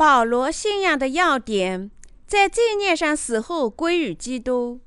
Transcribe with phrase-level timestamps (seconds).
[0.00, 1.90] 保罗信仰的要点，
[2.26, 4.80] 在罪孽上死后归于基督。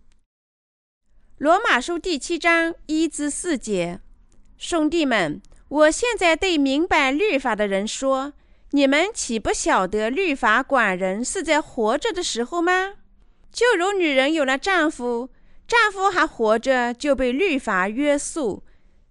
[1.38, 4.00] 罗马书第七章一至四节，
[4.58, 8.34] 兄弟们，我现在对明白律法的人说：
[8.72, 12.96] 你们岂不晓得律法管人是在活着的时候吗？
[13.52, 15.30] 就如女人有了丈夫，
[15.68, 18.64] 丈夫还活着，就被律法约束；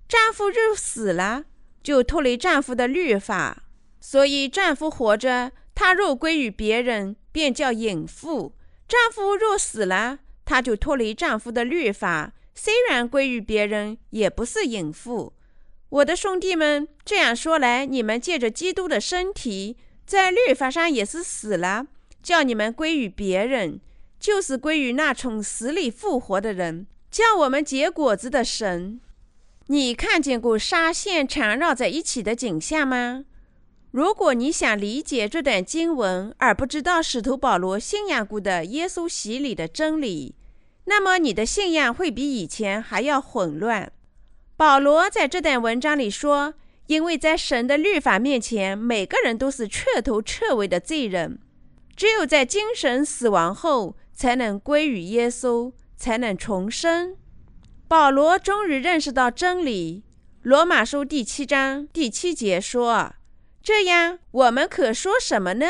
[0.09, 1.45] 丈夫若死了，
[1.81, 3.63] 就脱离丈夫的律法。
[4.01, 5.53] 所以，丈夫活着。
[5.75, 8.53] 他若归于别人，便叫隐妇；
[8.87, 15.33] 丈夫若死了，他就脱离丈夫的律法，虽然归于别人，也不是隐妇。
[15.89, 21.87] 我的兄弟们，这样说来，你们借着基督的身体，在律法上也是死了，
[22.23, 23.81] 叫你们归于别人，
[24.19, 29.01] 就是归于那从死里复活的人，叫我们结果子的神。
[29.67, 33.25] 你看见过纱线缠绕在一起的景象吗？
[33.93, 40.35] 如果你想理解这段经文，而不知道使徒保罗信仰过的耶稣洗礼的真理，
[40.87, 43.93] 那么你的信仰会比以前还要混乱。
[44.57, 46.55] 保罗在这段文章里说
[46.89, 51.39] ：“因为在神的律法面前，每个人都是彻头彻尾的罪人，
[51.95, 57.15] 只有在精神死亡后，才能归于耶稣，才能重生。”
[57.87, 60.03] 保罗终于认识到真理。
[60.41, 63.13] 罗马书第七章第七节说。
[63.63, 65.67] 这样，我们可说什么呢？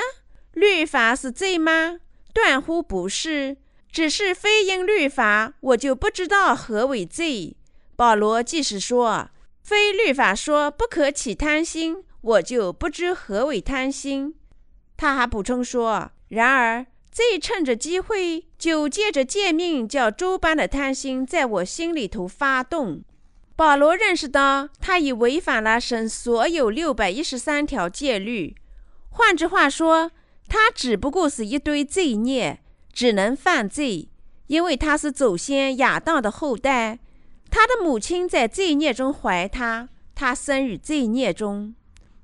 [0.53, 1.99] 律法是罪吗？
[2.33, 3.59] 断乎不是。
[3.91, 7.57] 只是非因律法，我就不知道何为罪。
[7.95, 9.29] 保罗即使说
[9.63, 14.35] 非律法说不可起贪心，我就不知何为贪心。
[14.97, 23.05] 他还补充说：然而罪趁着机会，就借着诫命，叫周般的贪心在我心里头发动。
[23.63, 28.57] 保罗认识到，他已违反了神所有六百一十三条戒律。
[29.11, 30.11] 换句话说，
[30.49, 32.59] 他只不过是一堆罪孽，
[32.93, 34.09] 只能犯罪，
[34.49, 36.99] 因为他是祖先亚当的后代。
[37.53, 41.73] 他的母亲在罪孽中怀他，他生于罪孽中。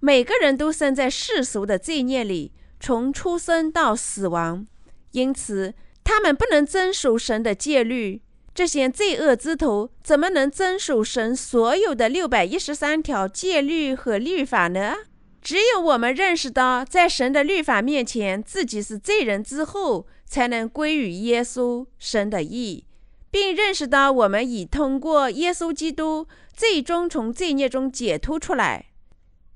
[0.01, 4.67] 每个人都生在世俗的罪孽里，从出生到死亡，
[5.13, 8.23] 因此他们不能遵守神的戒律。
[8.59, 14.97] 这些罪恶之徒怎么能遵守神所有的六百一十三条戒律和律法呢？
[15.41, 22.85] 只有我们认识到，在神的律法面前自己是罪人之后，才能归于耶稣神的义，
[23.31, 28.87] 并认识到我们已通过耶稣基督最终从罪孽中解脱出来。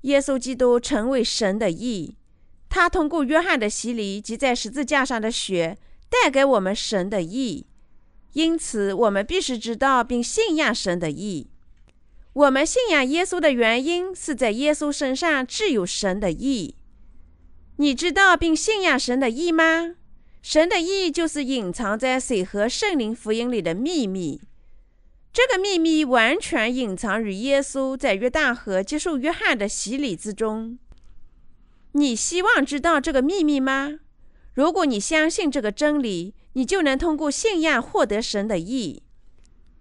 [0.03, 2.15] 耶稣基督成为神的义，
[2.69, 5.77] 他通过约翰的洗礼及在十字架上的血，
[6.09, 7.67] 带给我们神的义。
[8.33, 11.49] 因此，我们必须知道并信仰神的意。
[12.33, 16.75] 我们信仰耶稣的原因是在耶稣身上自有神的意。
[17.77, 19.95] 你知道并信仰神的意吗？
[20.41, 24.41] 神的意就是隐藏在水和圣灵福音里的秘密。
[25.31, 30.77] 这个秘密完全隐藏于耶稣在约旦河接受约翰的洗礼之中。
[31.93, 33.99] 你希望知道这个秘密吗？
[34.53, 39.03] 如果你相信这个真理，你就能通过信仰获得神的意。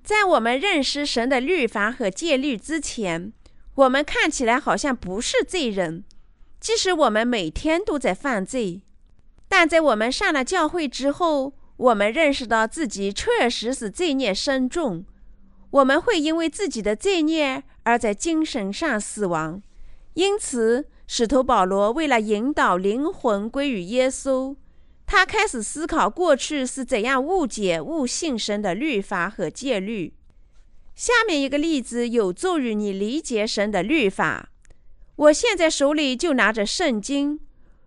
[0.03, 3.33] 在我们认识神的律法和戒律之前，
[3.77, 6.05] 我们看起来好像不是罪人，
[6.61, 8.83] 即使我们每天都在犯罪。
[9.49, 15.05] 但在我们上了教会之后，我们认识到自己确实是罪孽深重。
[15.71, 19.63] 我们会因为自己的罪孽而在精神上死亡。
[20.15, 24.57] 因此，使徒保罗为了引导灵魂归于耶稣。
[25.15, 30.15] 他开始思考过去是怎样误解、误信神的律法和戒律。
[30.95, 34.49] 下面一个例子有助于你理解神的律法。
[35.17, 37.39] 我现在手里就拿着圣经。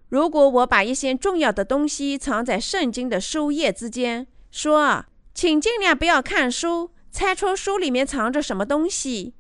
[0.10, 9.34] 如果我把一些重要的东西藏在圣经的书页之间，说：“请尽量不要看书，猜出书里面藏着什么东西。”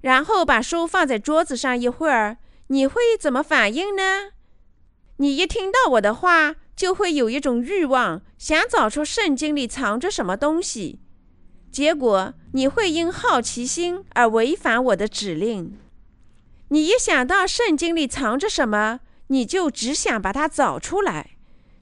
[0.00, 2.38] 然后把书放在桌子上一会儿，
[2.68, 4.30] 你会怎么反应呢？
[5.18, 6.56] 你一听到我的话。
[6.78, 11.00] 就会有一种欲望，想找出圣经里藏着什么东西。
[11.72, 15.76] 结果你会因好奇心而违反我的指令。
[16.68, 21.30] 你一想到圣经里藏着什么，你就只想把它找出来。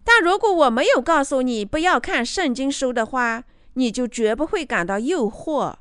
[0.02, 3.44] 但如果我没有告诉你不要看圣经书的话，
[3.75, 5.75] 你就绝不会感到诱惑。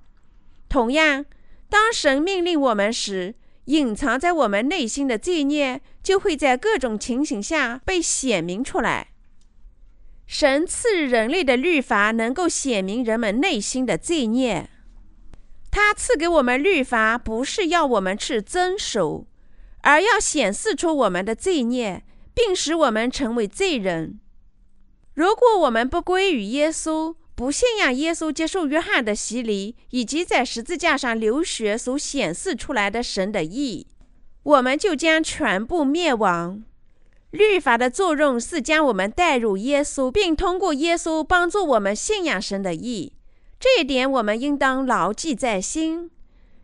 [0.68, 1.24] 同样，
[1.70, 3.36] 当神命令我们时，
[3.66, 9.10] 隐藏在我们内心的罪孽就会在各种情形下被显明出来。
[10.28, 14.70] 神赐人类的律法能够显明人们内心的罪孽。
[15.70, 19.28] 他赐给我们律法，不是要我们去遵守，
[19.82, 22.04] 而要显示出我们的罪孽，
[22.34, 24.20] 并使我们成为罪人。
[25.14, 33.88] 如果我们不归于耶稣，不信仰耶稣接受约翰的洗礼，以及在十字架上流血所显示出来的神的义，
[34.44, 36.64] 我们就将全部灭亡。
[37.32, 43.12] 律法的作用是将我们带入耶稣，并通过耶稣帮助我们信仰神的义。
[43.60, 46.10] 这一点我们应当牢记在心。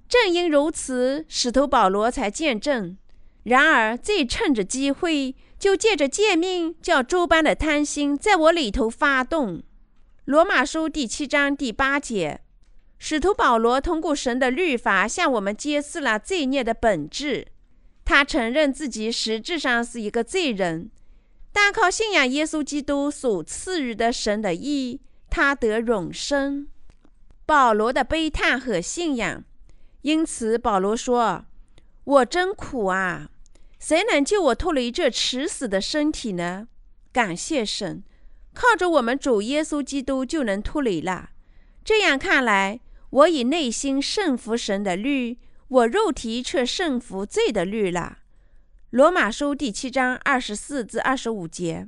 [0.07, 2.97] 正因如此，使徒保罗才见证。
[3.43, 9.63] 然而，这趁着机会，就借着诫命，叫诸般的贪心在我里头发动。
[10.25, 12.41] 罗马书第七章第八节，
[12.99, 17.47] 使徒保罗通过神的律法向我们揭示了罪孽的本质。
[18.05, 20.91] 他承认自己实质上是一个罪人，
[21.51, 26.67] 但靠信仰耶稣基督所赐予的神的义，他得永生。
[27.47, 29.43] 保罗的悲叹和信仰，
[30.03, 31.45] 因此保罗说
[32.05, 33.31] ：“我真苦啊！
[33.79, 36.67] 谁能救我脱离这迟死的身体呢？”
[37.11, 38.03] 感谢神。
[38.53, 41.29] 靠着我们主耶稣基督就能脱离了。
[41.83, 45.37] 这样看来，我以内心胜服神的律，
[45.67, 48.19] 我肉体却胜服罪的律了。
[48.91, 51.87] 罗马书第七章二十四至二十五节，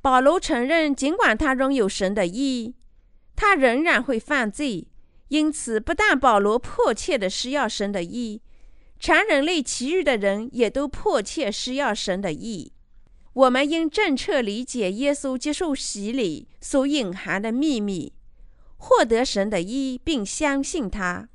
[0.00, 2.76] 保罗承认，尽管他拥有神的义，
[3.34, 4.86] 他仍然会犯罪。
[5.28, 8.42] 因此，不但保罗迫切的需要神的义，
[8.98, 12.72] 全人类其余的人也都迫切需要神的义。
[13.32, 18.12] 我们应正确理解耶稣接受洗礼所隐含的秘密，
[18.76, 21.28] 获得神的意，并相信他。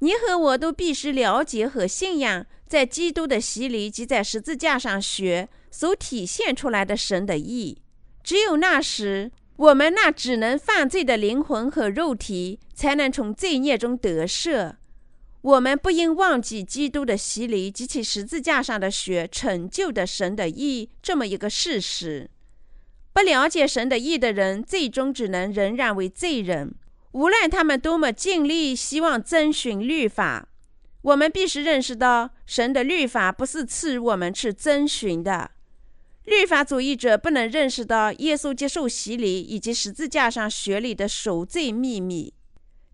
[0.00, 7.78] 你和我都必须了解和信仰，在基督的洗礼及在十字架上学所体现出来的神的意。
[8.22, 14.74] 只有那时，我们那只能犯罪的灵魂和肉体，才能从罪孽中得赦。
[15.44, 22.30] 我们不应忘记基督的洗礼及其十字架上的血成就的神的义这么一个事实。
[23.12, 26.74] 不了解神的义的人，最终只能仍然为罪人，
[27.12, 30.48] 无论他们多么尽力希望遵循律法。
[31.02, 35.50] 我们必须认识到，神的律法不是赐予我们去遵循的。
[36.24, 42.32] 律法主义者不能认识到耶稣接受洗礼以及十字架上血里的赎罪秘密。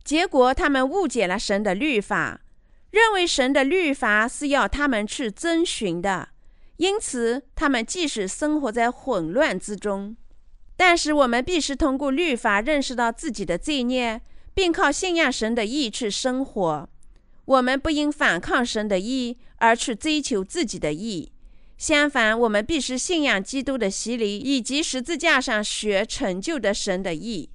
[0.02, 2.40] 结果，他们误解了神的律法，
[2.90, 6.30] 认为神的律法是要他们去遵循的，
[6.78, 10.16] 因此他们即使生活在混乱之中。
[10.76, 14.20] 但是，我们必须通过律法认识到自己的罪孽，
[14.54, 16.88] 并靠信仰神的意去生活。
[17.44, 21.30] 我们不应反抗神的意而去追求自己的意，
[21.76, 27.50] 相反，我们必须信仰基督的洗礼以及十字架上学成就的神的意。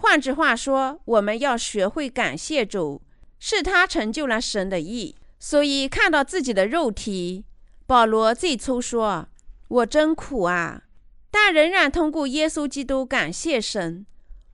[0.00, 3.02] 换句话说，我们要学会感谢主，
[3.38, 5.16] 是他成就了神的意。
[5.40, 7.44] 所以看到自己的肉体，
[7.86, 9.28] 保罗最初说
[9.68, 10.82] ：“我真苦啊！”
[11.30, 14.06] 但仍然通过耶稣基督感谢神。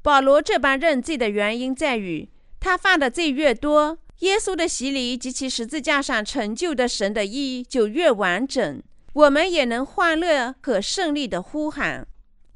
[0.03, 8.83] 保罗这般认罪的原因在于，他犯的罪越多，耶稣的洗礼及其十字架上成就的神的意就越完整。
[9.13, 12.07] 我们也能欢乐和胜利的呼喊。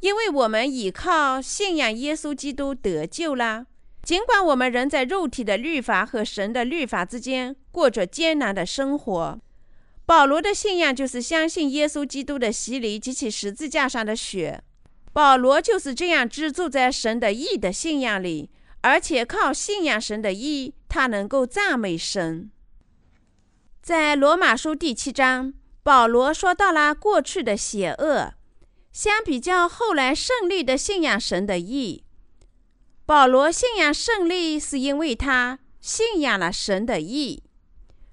[0.00, 3.66] 因为我们倚靠信仰耶稣基督得救了，
[4.02, 9.40] 尽管我们仍在肉体的律法和神的律法之间过着艰难的生活。
[10.06, 14.62] 保罗的信仰就是相信耶稣基督的洗礼及其十字架上的血。
[15.12, 18.50] 保罗就是这样居住在神的义的信仰里，
[18.82, 22.50] 而且靠信仰神的义，他能够赞美神。
[23.82, 25.52] 在罗马书第七章，
[25.82, 28.34] 保罗说到了过去的邪恶。
[28.98, 32.02] 相比较后来胜利的信仰神的义，
[33.06, 37.44] 保罗信仰胜利是因为他信仰了神的义。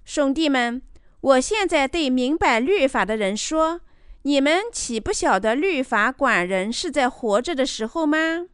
[0.04, 0.84] 兄弟们，
[1.22, 3.82] 我现在对明白律法的人说：
[4.22, 8.46] 你们岂不晓得律法管人是在活着的时候吗？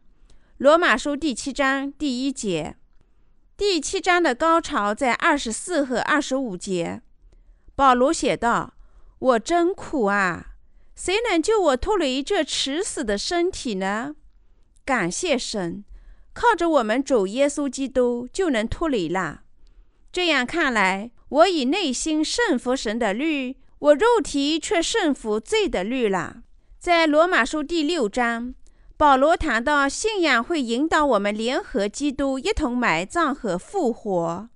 [0.56, 2.76] 罗马书第七章第一节。
[3.58, 7.02] 第七章的高潮在二十四和二十五节。
[7.74, 8.72] 保罗写道
[9.20, 10.46] ：“我真苦啊！”
[10.94, 14.14] 谁能救我脱离这迟死的身体呢？
[14.84, 15.84] 感谢神，
[16.32, 19.42] 靠着我们主耶稣基督就能脱离了。
[20.12, 26.42] 这样看来，我以内心胜服神的律，我肉体却胜服罪的律了。
[26.78, 28.54] 在罗马书第六章，
[28.96, 34.48] 保罗谈到信仰会引导我们联合基督一同埋葬和复活，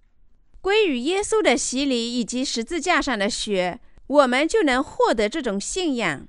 [0.61, 3.81] 归于耶稣的洗礼以及十字架上的血。
[4.07, 6.27] 我们就能获得这种信仰。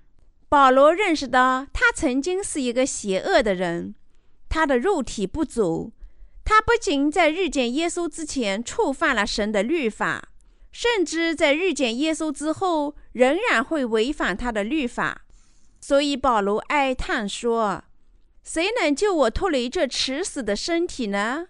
[0.50, 3.96] 保罗认识到，他曾经是一个邪恶的人，
[4.48, 5.92] 他的肉体不足。
[6.46, 10.30] 他不仅在日见耶稣之前触犯了神的律法，
[10.72, 15.24] 甚至在日见耶稣之后，仍然会违反他的律法。
[15.82, 17.84] 所以保罗哀叹说
[18.44, 21.50] ：“谁能救我脱离这迟死的身体呢？”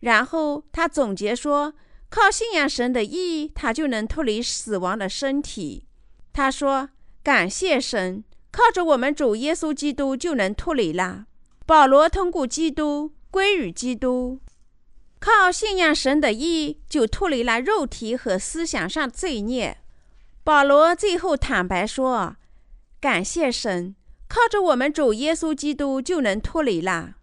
[0.00, 1.74] 然后他总结说
[2.10, 5.86] ：“靠信仰神的义，他就能脱离死亡的身体。”
[6.32, 6.90] 他说
[7.22, 11.26] ：“感谢神，靠着我们主耶稣基督就能脱离了。”
[11.66, 14.40] 保罗通过基督归于基督，
[15.20, 19.76] 靠信仰神的义就脱离了肉体和思想上罪孽。
[20.42, 22.36] 保罗最后坦白说
[23.00, 23.94] ：“感谢神，
[24.28, 27.16] 靠着我们主耶稣基督就能脱离了。”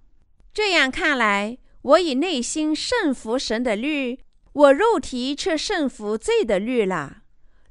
[0.54, 4.20] 这样看来，我以内心胜服神的律，
[4.56, 7.24] 我肉体却胜服罪的律了。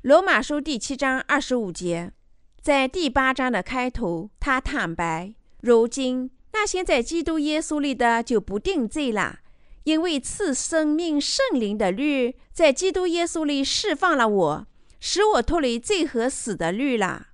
[0.03, 2.12] 罗马书第七章二十五节，
[2.61, 6.31] 在第八章的开头，他坦白：如今。
[6.53, 9.38] 那些在基督耶稣里的就不定罪了，
[9.85, 14.67] 因为赐生命圣灵的律在基督耶稣里释放了我，
[15.00, 17.29] 使我脱离罪和死的律了。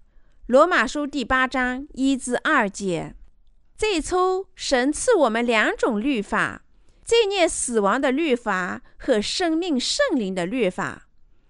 [0.47, 3.17] 罗马书第八章一至二节。
[3.77, 6.63] 最初，神赐我们两种律法：
[7.11, 11.09] 罪孽死亡的律法和生命圣灵的律法。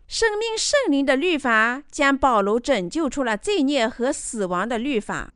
[0.09, 5.35] 生命圣灵的律法将保罗拯救出了罪孽和死亡的律法。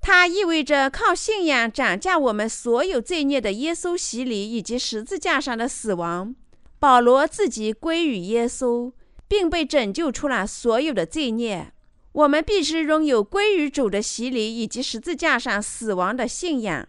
[0.00, 6.34] 它意味着靠信仰涨价我们所有罪孽的耶稣洗礼以及十字架上的死亡。
[6.80, 8.92] 保罗自己归于耶稣，
[9.28, 11.70] 并被拯救出了所有的罪孽。
[12.10, 16.88] 我们必须拥有归于主的洗礼以及十字架上死亡的信仰。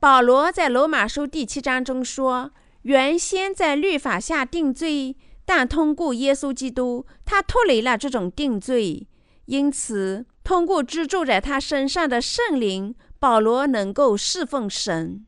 [0.00, 2.52] 保罗在罗马书第七章中说
[2.82, 9.08] ：“原先在律法下定罪，但通过耶稣基督，他脱离了这种定罪，
[9.46, 15.26] 因此。”通过居住在他身上的圣灵，保罗能够侍奉神。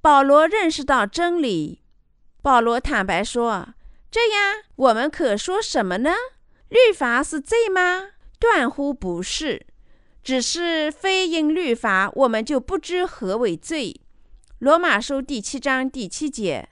[0.00, 1.82] 保罗认识到真理。
[2.40, 3.74] 保罗坦白说
[4.12, 6.12] ：“这样，我们可说什么呢？
[6.68, 8.10] 律法是罪吗？
[8.38, 9.66] 断乎不是。
[10.24, 13.94] 只是非因律法，我们就不知何为罪。”
[14.58, 16.70] 罗马书第七章第七节。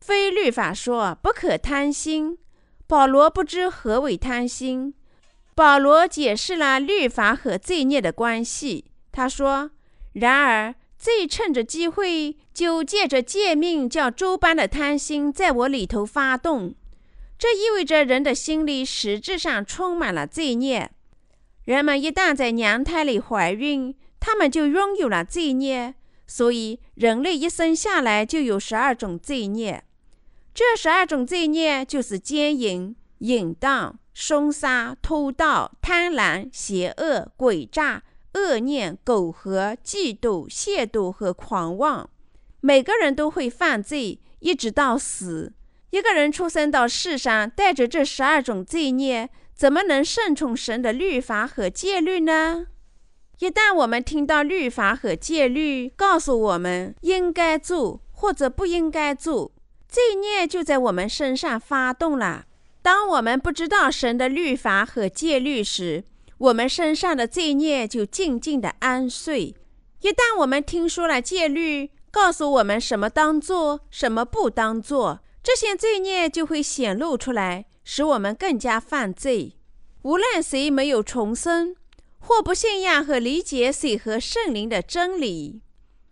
[0.00, 2.36] 非律法说不可贪心，
[2.88, 4.92] 保罗不知何为贪心。
[5.54, 8.86] 保罗解释了律法和罪孽的关系。
[9.12, 9.70] 他说
[10.14, 16.74] ：“然而，罪趁着机会，就借着诫命，叫周般的贪心在我里头发动。
[17.38, 20.90] 这意味着人的心里实质上充满了罪孽。
[21.64, 25.94] 人们一旦在娘胎里怀孕，他们就拥有了罪孽。
[26.26, 29.84] 所以，人类一生下来就有十二种罪孽。
[30.54, 38.02] 这十二种罪孽就是奸淫、淫荡。”凶杀、偷盗、贪婪、邪恶、诡诈、
[38.34, 42.10] 恶念、苟合、嫉妒、亵渎和狂妄。
[42.60, 45.54] 每个人都会犯罪，一直到死。
[45.88, 49.30] 一个人出生到世上，带着这十二种罪孽，
[49.62, 52.66] 怎么能顺从神的律法和戒律呢？
[53.38, 59.52] 一旦我们听到律法和戒律告诉我们应该做或者不应该做，
[59.88, 62.46] 罪孽就在我们身上发动了。
[62.82, 66.02] 当我们不知道神的律法和戒律时，
[66.38, 69.54] 我们身上的罪孽就静静的安睡。
[70.00, 79.56] 一旦我们听说了戒律，告诉我们什么当做，什么不当做，这些罪孽就会显露出来，使我们更加犯罪。
[80.02, 81.76] 无论谁没有重生，
[82.18, 85.62] 或不信仰和理解水和圣灵的真理，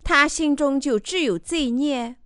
[0.02, 2.16] 他心中就具有罪孽。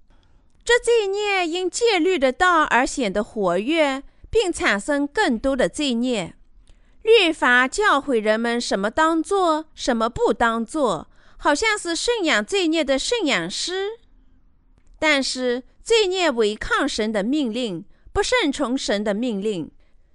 [0.65, 4.03] 这罪孽因戒律的道而显得活跃。
[4.35, 6.35] 并产生更多的罪孽。
[7.03, 13.91] 律法教诲人们什么当做，什么不当做，好像是驯养罪孽的圣养师。
[14.99, 19.71] 但是罪孽违抗神的命令，不顺从神的命令。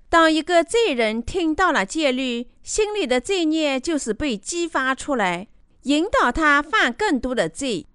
[0.09, 5.47] 当一个罪人听到了戒律，心里的罪孽就是被激发出来，
[5.83, 7.85] 引导他犯更多的罪。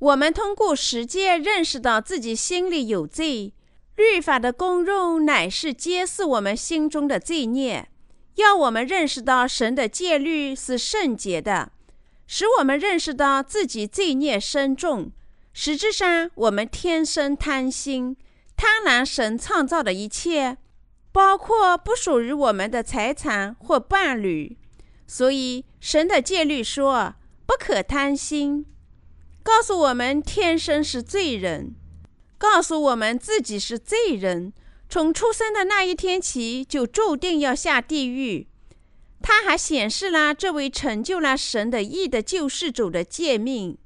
[0.00, 3.54] 我们通过实践认识到自己心里有罪。
[3.96, 7.88] 律法的功用乃是揭示我们心中的罪孽，
[8.34, 11.72] 要我们认识到神的戒律是圣洁的，
[12.26, 15.10] 使我们认识到自己罪孽深重。
[15.60, 18.16] 实质上，我们天生贪心，
[18.56, 20.56] 贪婪神创造的一切，
[21.10, 24.56] 包括不属于我们的财产或伴侣。
[25.08, 28.66] 所以，神的戒律说不可贪心，
[29.42, 31.74] 告诉我们天生是罪人。
[32.38, 34.52] 告诉我们自己是罪人，
[34.88, 38.46] 从出生的那一天起就注定要下地狱。
[39.20, 43.76] 他还显示了这位成就了神的意的救世主的诫命。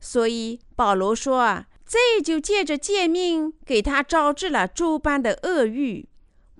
[0.00, 6.08] 所以保罗说啊，罪就借着诫命给他招致了诸般的恶欲。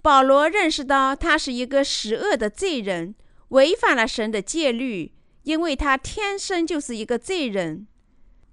[0.03, 3.15] 保罗认识到他是一个十恶的罪人，
[3.49, 7.87] 违反了神的戒律，因为他天生就是一个罪人，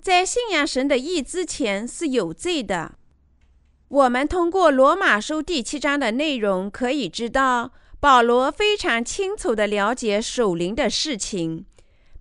[0.01, 2.95] 在信仰神的意之前是有罪的。
[3.87, 11.65] 我们通过罗马书第七章的内容可以知道，保罗非常清楚地了解属灵的事情，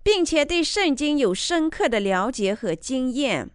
[0.05, 3.49] 并且对圣经有深刻的了解和经验。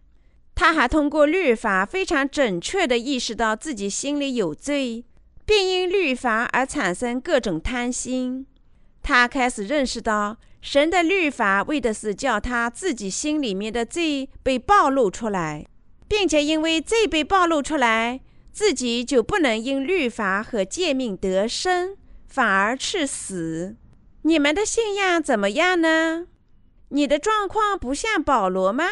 [0.57, 5.05] 他还通过律法非常准确地意识到自己心里有罪，
[5.47, 8.49] 并因律法而产生各种贪心。
[9.01, 15.67] 他开始认识到，神的律法为的是叫他自己心里面的罪被暴露出来。
[16.09, 23.77] 并且因为罪被暴露出来，自己就不能因律法和诫命得生，反而去死。
[24.23, 26.27] 你们的信仰怎么样呢？
[26.91, 28.85] 你的状况不像保罗吗？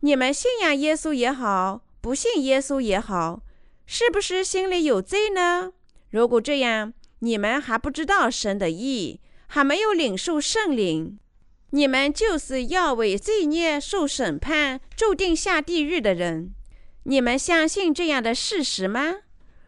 [0.00, 3.42] 你们信仰耶稣也好，不信耶稣也好，
[3.86, 5.72] 是不是心里有罪呢？
[6.10, 11.18] 如果这样，你们还不知道神的意，还没有领受圣灵。
[11.70, 16.52] 你们就是要为罪孽受审判、注定下地狱的人。
[17.04, 19.20] 你们相信这样的事实吗？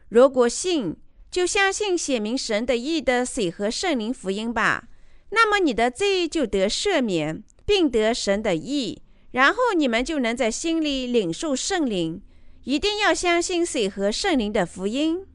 [0.08, 0.96] 如果信，
[1.30, 4.88] 就相信写明神的意的水和圣灵福音吧。
[5.34, 12.22] 那么你的罪就得赦免，并得神的意，然后你们就能在心里领受圣灵。
[12.62, 15.26] 一定要相信水和圣灵的福音，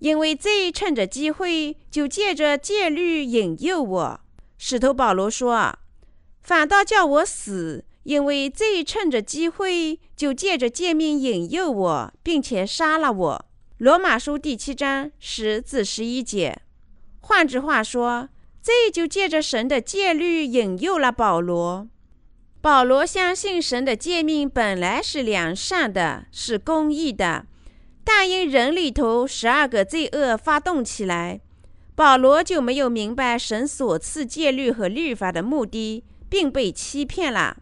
[0.00, 4.20] 因为罪趁着机会就借着戒律引诱我。
[4.58, 5.78] 使徒保罗说。
[6.42, 13.46] 反倒叫我死，因为罪趁着机会就借着诫命引诱我，并且杀了我。
[13.78, 16.56] 罗马书第七章十至十一节。
[17.20, 18.28] 换句话说，
[18.66, 21.86] 这就借着神的戒律引诱了保罗。
[22.60, 27.46] 保罗相信神的诫命本来是良善的，是公义的，
[28.02, 31.40] 但因人里头十二个罪恶发动起来，
[31.94, 36.02] 保罗就没有明白神所赐戒律和律法的目的。
[36.28, 37.56] 并被欺骗了。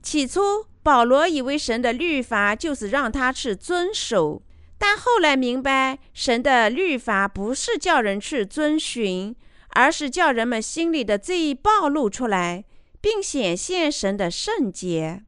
[0.00, 4.40] 起初，保罗以为神的律法就是让他去遵守，
[4.78, 9.34] 但后来明白，神的律法不是叫人去遵循，
[9.74, 12.64] 而是叫人们心里的罪暴露出来，
[13.00, 15.22] 并显现神的圣洁，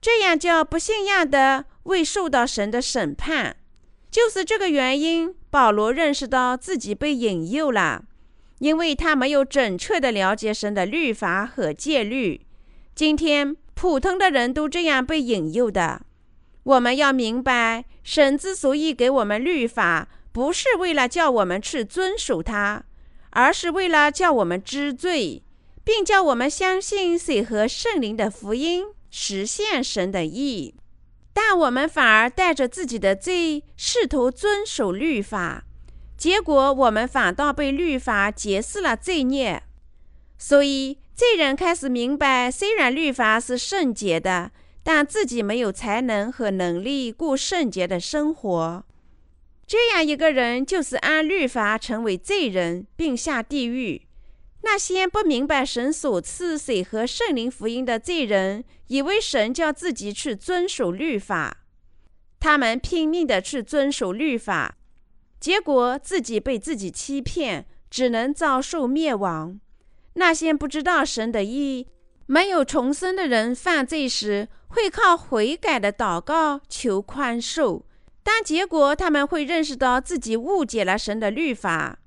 [0.00, 3.56] 这样叫不信仰的未受到神的审判。
[4.10, 8.04] 就是这个原因，保罗认识到自己被引诱了。
[8.58, 12.46] 因为他没有准确的了解神的律法和戒律，
[12.94, 16.02] 今天普通的人都这样被引诱的。
[16.62, 22.84] 我们要明白，神之所以给我们律法，不是为了叫我们去遵守它，
[23.32, 25.42] 而是为了叫我们知罪，
[25.84, 30.74] 并叫我们相信水和圣灵的福音，实现神的意。
[31.34, 35.64] 但我们反而带着自己的罪，试图遵守律法。
[36.16, 39.62] 结果，我们反倒被律法揭示了罪孽，
[40.38, 44.52] 所以罪人开始明白，虽然律法是圣洁的，
[44.84, 48.84] 但自己没有才能和能力过圣洁的生活。
[49.72, 54.06] 这样一个人，就是按律法成为罪人，并下地狱。
[54.64, 61.64] 那些不明白神所赐水和圣灵福音的罪人，以为神叫自己去遵守律法，
[62.38, 64.76] 他们拼命的去遵守律法。
[65.40, 69.58] 结果自己被自己欺骗，只能遭受灭亡。
[70.16, 71.88] 那些不知道神的意、
[72.26, 77.84] 没有重生的人，犯罪时会靠悔改的祷告求宽恕，
[78.22, 81.98] 但结果他们会认识到自己误解了神的律法，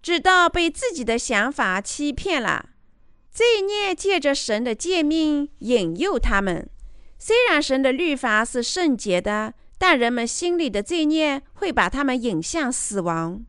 [0.00, 2.70] 直到被自己的想法欺骗了。
[3.30, 6.68] 罪孽借着神的诫命引诱他们。
[7.18, 9.54] 虽然神的律法是圣洁的。
[9.82, 13.44] 但人们心里的罪孽会把他们引向死亡。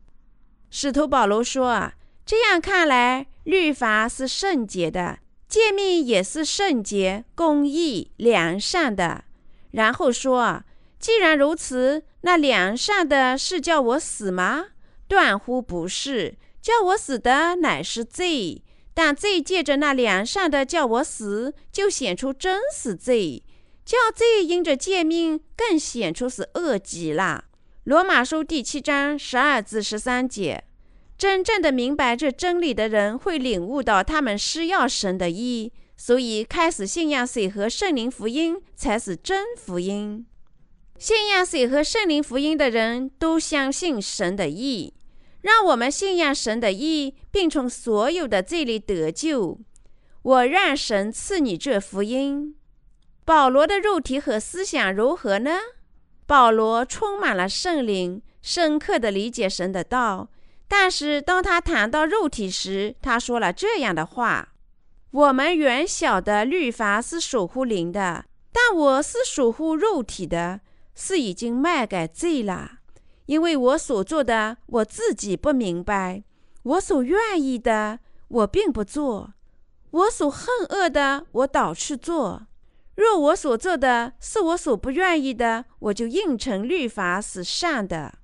[0.68, 1.94] 使徒保罗说：“啊，
[2.26, 9.22] 这样看来，律法是圣洁的，诫命也是圣洁、公义、良善的。”
[9.70, 10.64] 然后说
[11.04, 14.68] ：“既然如此，那良善的是叫我死吗？
[15.06, 18.64] 断乎不是，叫我死的乃是罪。
[18.94, 23.44] 但罪借着那良善的叫我死，就显出真死罪。”
[23.84, 27.44] 叫罪因着诫命更显出是恶极了。
[27.82, 30.64] 罗马书第七章十二至十三节，
[31.18, 40.24] 真正的明白这真理的人会领悟到他们是要神的意，所以开始信仰水和圣灵福音才是真福音。
[40.98, 44.94] 信仰水和圣灵福音的人都相信神的意，
[45.42, 49.58] 让我们信仰神的意，并从所有的罪里得救。
[50.22, 52.56] 我让神赐你这福音。
[53.24, 55.58] 保罗的肉体和思想如何呢？
[56.26, 60.30] 保罗充满了圣灵，深刻地理解神的道，
[60.68, 64.54] 但是当他谈到肉体时，他说了这样的话
[65.10, 70.60] ：“我们原小的律法是守护灵的，但我是守护肉体的，
[70.94, 72.78] 是已经卖给罪了。
[73.26, 76.22] 因为我所做的，我自己不明白；
[76.62, 79.32] 我所愿意的，我并不做；
[79.90, 82.46] 我所恨恶的，我倒去做。
[82.96, 88.18] 若我所做的是我所不愿意的，我就应承律法是善的。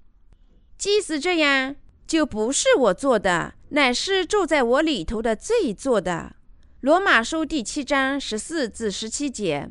[0.76, 1.76] 即使这样。”
[2.10, 6.34] 就不是我做的，乃是住在我里头的罪做的。
[6.80, 9.70] 罗马书第七章十四至十七节，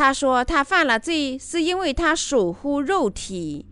[0.00, 3.66] 他说他犯了罪，是因为他守护肉体，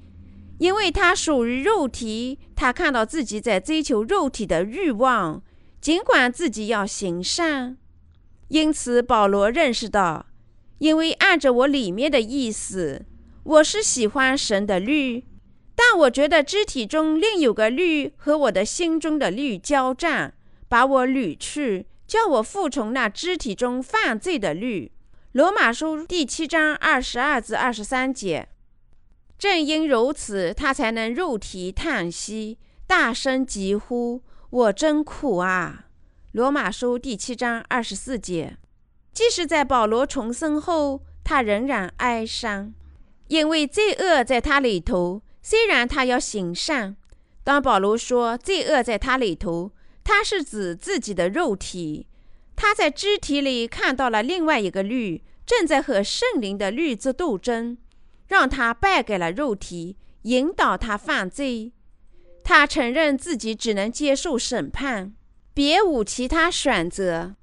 [0.59, 5.43] 因为他属于肉体，他看到自己在追求肉体的欲望，
[5.81, 7.79] 尽管自己要行善。
[8.49, 10.27] 因此，保罗认识到，
[10.81, 13.07] 因为按着我里面的意思，
[13.45, 15.25] 我是喜欢神的律。
[15.75, 20.35] 但我觉得肢体中另有个律和我的心中的律交战，
[20.69, 24.93] 把我掳去，叫我服从那肢体中犯罪的律。
[25.38, 28.48] 罗马书第七章二十二至二十三节。
[29.38, 34.20] 正因如此，他才能肉体叹息，大声疾呼
[34.51, 35.85] ：“我真苦啊！”
[36.35, 38.57] 罗马书第七章二十四节。
[39.12, 42.74] 即使在保罗重生后，他仍然哀伤，
[43.29, 45.22] 因为罪恶在他里头。
[45.40, 46.96] 虽然他要行善，
[47.44, 49.70] 当保罗说罪恶在他里头，
[50.03, 52.09] 他是指自己的肉体。
[52.57, 57.78] 他在肢体里看到了另外一个律，正在和圣灵的律做斗争，
[58.26, 61.72] 让他败给了肉体，引导他犯罪。
[62.44, 65.14] 他承认自己只能接受审判，
[65.54, 67.34] 别无其他选择，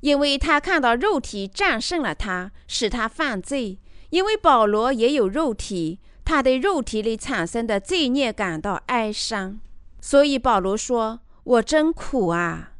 [0.00, 3.78] 因为他看到肉体战胜了他，使他犯罪。
[4.10, 5.98] 因为保罗也有肉体。
[6.26, 9.60] 他对肉体里产生的罪孽感到哀伤，
[10.00, 12.72] 所以保罗说：“我真苦啊！”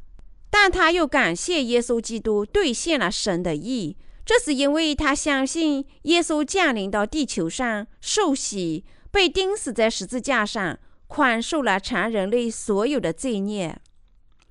[0.51, 3.95] 但他又感谢耶稣基督兑现了神的意，
[4.27, 13.79] 这是因为他相信耶稣降临到地球上受洗，被钉死在十字架上，宽恕了全人类所有的罪孽。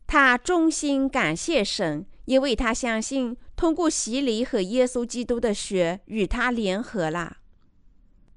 [0.07, 7.37] 他衷心感谢神，因为他相信通过洗礼和耶稣基督的血与他联合了。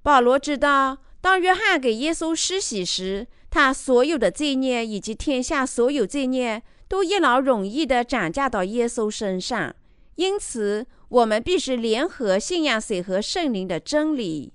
[0.03, 9.73] 保罗知道，当约翰给耶稣施洗时，他所有的罪孽以及天下所有罪孽都一劳永逸地转嫁到耶稣身上。
[10.15, 14.53] 因此，我们必须联合信仰水和圣灵的真理。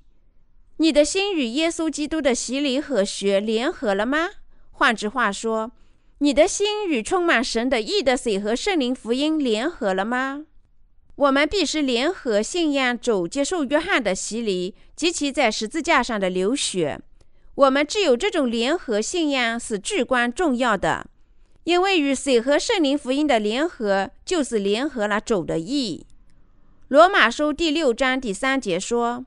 [0.79, 4.31] 你的心与耶稣基督的洗礼和血联合了吗？
[4.71, 5.73] 换句话说，
[6.19, 10.47] 你的心与充满神的义的水和圣灵福音联合了吗？
[11.17, 17.01] 我们必须联合信仰主接受约翰的洗礼及其在十字架上的流血。
[17.55, 21.07] 我们只有这种联合信仰是至关重要的，
[21.63, 26.05] 因为与水和圣灵福音的联合就是联合了主的义。
[26.95, 29.27] 罗马书第六章第三节说：“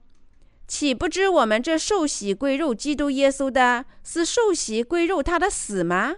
[0.69, 6.15] 岂不知我们这受洗归入基督耶稣的，是受洗归入他的死吗？”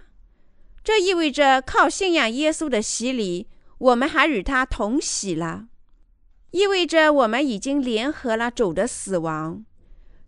[0.84, 3.48] 这意味着靠信仰耶稣的洗礼。
[3.78, 5.64] 我们还与他同喜了，
[6.52, 9.64] 意味着我们已经联合了主的死亡。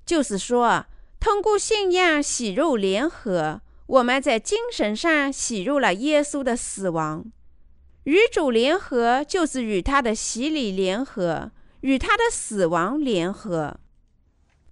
[0.05, 0.87] 就是说，
[1.21, 7.27] 通过信仰洗肉联合，我们在精神上洗入了耶稣的死亡。
[8.05, 13.79] 与主联合，就是与他的洗礼联合，与他的死亡联合。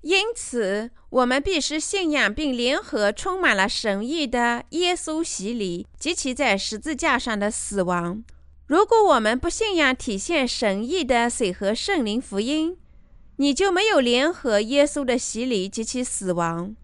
[0.03, 8.25] 因此，我们必须信仰并联合充满了神意的耶稣洗礼及其在十字架上的死亡。
[8.67, 12.79] 如果我们不信仰体现神意的水和圣灵福音，
[13.37, 16.75] 你就没有联合耶稣的洗礼及其死亡。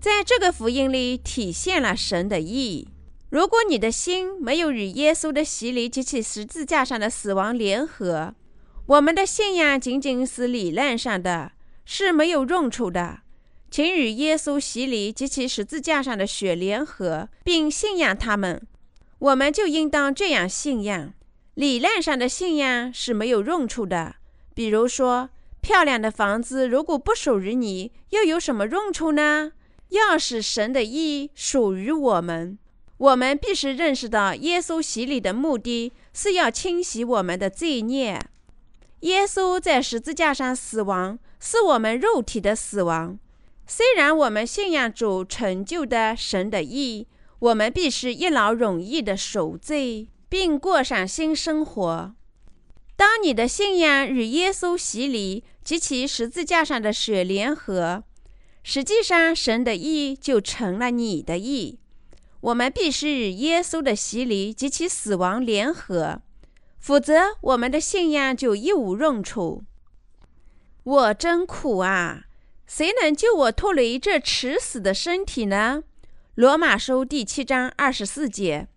[0.00, 2.88] 在这个福音里体现了神的意。
[3.30, 8.34] 如果你的心没有与耶稣的洗礼及其十字架上的死亡联合，
[8.86, 11.52] 我们的信仰仅仅是理论上的，
[11.84, 13.20] 是没有用处的。
[13.70, 18.66] 请与耶稣洗礼及其十字架上的血联合，并信仰他们。
[19.18, 21.12] 我们就应当这样信仰：
[21.52, 24.14] 理论上的信仰是没有用处的。
[24.54, 25.28] 比如说，
[25.60, 29.52] 漂亮的房子如果不属于你，又有什么用处呢？
[29.90, 32.58] 要使神的意属于我们，
[32.98, 38.20] 我们必须认识到，耶稣洗礼的目的是要清洗我们的罪孽。
[39.00, 43.18] 耶稣在十字架上死亡，是我们肉体的死亡。
[43.66, 47.08] 虽然我们信仰主成就的神的意。
[47.40, 52.12] 我们必须一劳永逸的守罪，并过上新生活。
[52.96, 58.02] 当你的信仰与耶稣洗礼及其十字架上的血联合，
[58.64, 61.78] 实际上神的意就成了你的意。
[62.40, 66.22] 我们必须与耶稣的洗礼及其死亡联合，
[66.78, 69.64] 否则我们的信仰就一无用处。
[70.84, 72.24] 我真苦啊！
[72.66, 75.82] 谁能救我脱离这迟死的身体呢？
[76.34, 78.68] 罗马书第七章二十四节。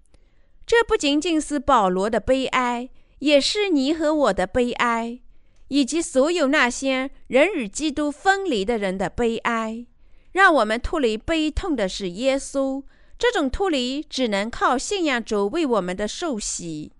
[0.66, 5.20] 这不仅仅是保罗的悲哀，也是你和我的悲哀，
[5.68, 9.86] 以及所有那些人与基督分离的人的悲哀。
[10.32, 12.84] 让我们脱离悲痛的是耶稣。
[13.22, 16.92] 这种脱离只能靠信仰主为我们的受洗、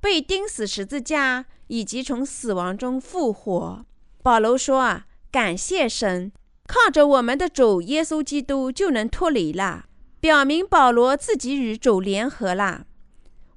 [0.00, 3.86] 被钉死十字架以及从死亡中复活。
[4.20, 6.32] 保罗说：“啊，感谢神，
[6.66, 9.84] 靠着我们的主耶稣基督就能脱离了。”
[10.18, 12.86] 表明保罗自己与主联合了。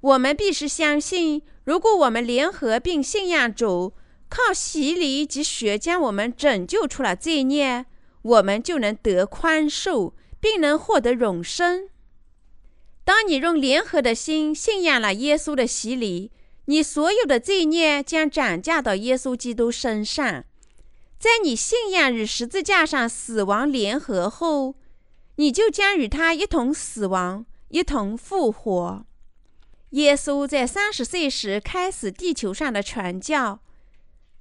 [0.02, 3.94] 我们必须相信，如果我们联合并信仰主，
[4.30, 7.88] 靠洗礼及血将我们拯救出了罪孽，
[8.22, 11.90] 我们就能得宽恕，并能获得永生。
[13.12, 16.32] 当你用联合的心信仰了耶稣的洗礼，
[16.68, 20.46] 你所有的罪孽将转嫁到耶稣基督身上。
[21.20, 24.76] 在你信仰与十字架上死亡联合后，
[25.36, 29.06] 你就将与他一同死亡，一同复活。
[29.90, 33.60] 耶稣在三十岁时开始地球上的传教，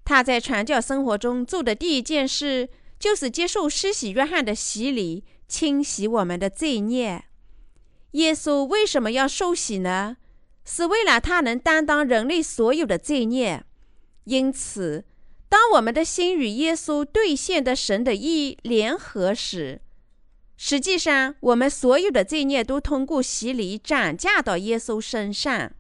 [0.04, 2.68] 他在传教生活中做的第一件事
[3.00, 7.24] 就是接受施洗约翰的洗礼，清洗我们的罪孽。
[8.12, 10.16] 耶稣为什么要受洗呢？
[10.64, 13.64] 是为了他能担当人类所有的罪孽。
[14.24, 15.04] 因此，
[15.48, 19.80] 当我们的心与耶稣兑现的神的意联合时，
[20.56, 25.72] 实际上我们所有的罪孽都通过洗礼转嫁到耶稣身上。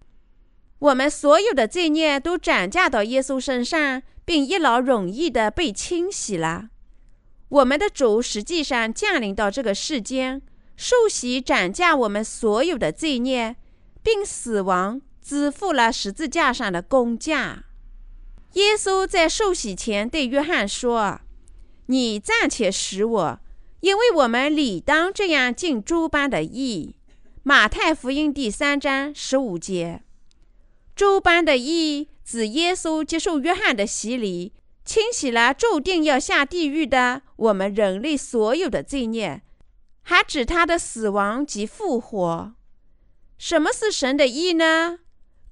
[0.78, 6.70] 我们所有的罪孽都转嫁到耶稣身上，并一劳永逸地被清洗了。
[7.48, 10.40] 我们的主实际上降临到这个世间。
[10.82, 13.54] 受洗斩价我们所有的罪孽，
[14.02, 17.64] 并死亡支付了十字架上的公价。
[18.54, 21.20] 耶稣在受洗前对约翰说
[21.88, 23.40] ：“你暂且使我，
[23.80, 26.96] 因为我们理当这样尽诸般的义。”
[27.44, 30.00] 马太福音第三章十五节。
[30.96, 34.54] 诸般的义指耶稣接受约翰的洗礼，
[34.86, 39.42] 清洗了注定要下地狱的我们人类所有的罪孽。
[40.10, 42.52] 还指他的死亡及复活。
[43.38, 44.98] 什么是神的意呢？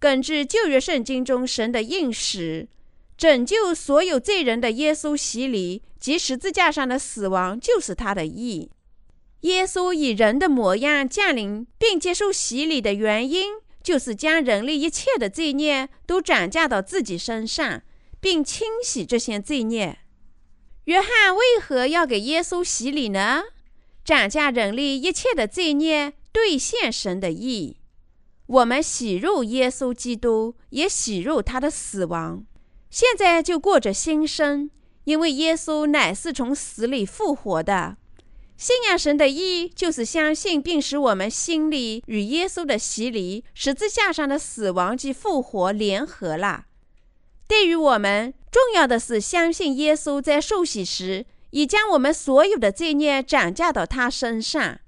[0.01, 2.69] 根据旧约圣经中神的应许，
[3.17, 8.69] 拯救所有罪人的耶稣洗礼及十字架上的死亡就是他的意。
[9.43, 17.83] 耶稣以人的模样降临并接受洗礼的原因，就是将人类一切的罪孽都转嫁到自己身上，
[18.19, 20.01] 并清洗这些罪孽。
[20.87, 23.45] 约翰为何要给耶稣洗礼呢？
[24.09, 27.77] 斩价人类一切的罪孽，兑现神的意。
[28.47, 32.43] 我们洗入耶稣基督，也洗入他的死亡。
[32.89, 34.71] 现在就过着新生，
[35.05, 37.99] 因为耶稣乃是从死里复活的。
[38.57, 46.65] 信仰神的意，就是相信并使我们心里与耶稣的洗礼、十字架上的死亡及复活联合了。
[47.47, 51.27] 对于我们，重要的是相信耶稣在受洗时。
[51.51, 54.79] 已将我们所有的罪孽转嫁到他身上。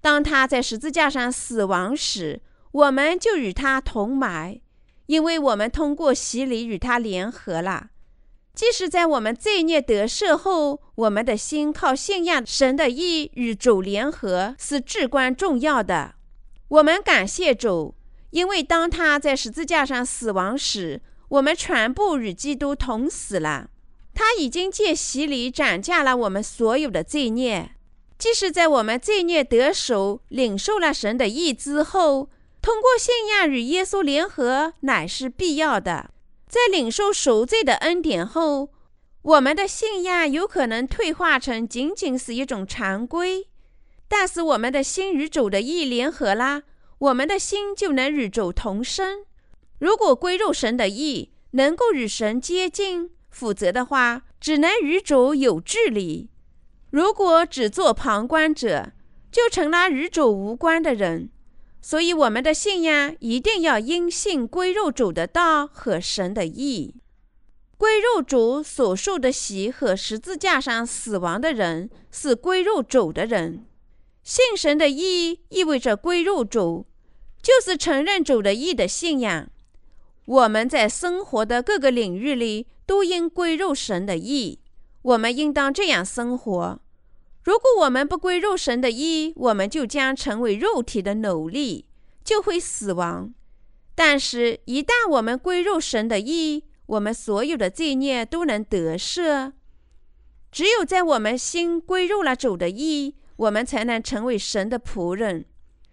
[0.00, 2.40] 当他在十字架上死亡时，
[2.72, 4.60] 我们就与他同埋，
[5.06, 7.90] 因为我们通过洗礼与他联合了。
[8.54, 16.16] 即使在我们罪孽得赦后，我们的心靠信仰神的意与主联合是至关重要的。
[16.68, 17.94] 我们感谢主，
[18.30, 23.70] 因为当他在十字架上死亡时，我们全部与基督同死了。
[24.14, 27.72] 他已经借洗礼斩价了我们所有的罪孽。
[28.18, 36.10] 即使在我们罪孽得手、领受了神的意之后，通过信仰与耶稣联合乃是必要的。
[36.46, 38.68] 在领受赎罪的恩典后，
[39.22, 43.48] 我们的信仰有可能退化成仅仅是一种常规。
[44.06, 46.62] 但是我们的心与主的意联合啦，
[46.98, 49.24] 我们的心就能与主同生。
[49.78, 53.10] 如果归入神的意，能够与神接近。
[53.32, 56.28] 否则的话，只能与主有距离。
[56.90, 58.92] 如果只做旁观者，
[59.32, 61.30] 就成了与主无关的人。
[61.80, 66.94] 所以，我们的信仰一定要因信归入主的道和神的意。
[67.78, 73.64] 归入主所受的洗和十字架上死亡的人，是归入主的人。
[74.22, 76.86] 信神的意意味着归入主，
[77.42, 79.48] 就是承认主的意的信仰。
[80.26, 82.66] 我们在生活的各个领域里。
[82.92, 84.60] 都应归入神的意。
[85.00, 86.78] 我们应当这样生活：
[87.42, 91.86] 如果我们不归入神的意，我们就将成为肉体的奴隶，
[92.22, 93.32] 就会死亡。
[93.94, 99.52] 但是，一旦我们归入神的意，我们所有的罪孽都能得赦。
[100.50, 105.46] 只有在我们心归入了主的意，我们才能成为神的仆人，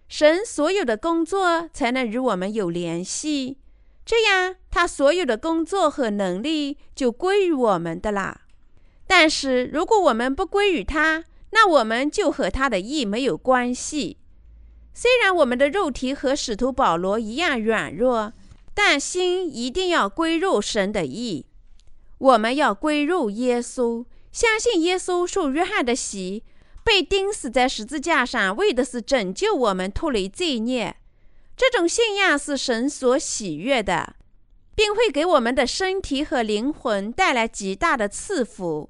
[0.06, 3.56] 神所有的工作才能与我们有联系。
[4.10, 8.40] 这样，他所有的工作和能力就归于我们的啦。
[9.06, 14.16] 但是，如果我们不归于他，那我们就和他的意没有关系。
[14.92, 18.32] 虽然我们的肉体和使徒保罗一样软弱，
[18.74, 21.46] 但心一定要归入神的意。
[22.18, 26.42] 我们要归入耶稣，相信耶稣受约翰的洗，
[26.82, 30.96] 被钉死在十字架上，为的是拯救我们脱离罪孽。
[31.60, 34.16] 这种信仰是神所喜悦的，
[34.74, 38.88] 并会给我们的身体和灵魂带来极大的赐福。